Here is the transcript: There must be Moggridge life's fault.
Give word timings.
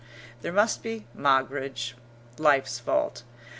There 0.41 0.51
must 0.51 0.81
be 0.81 1.05
Moggridge 1.15 1.93
life's 2.39 2.79
fault. 2.79 3.21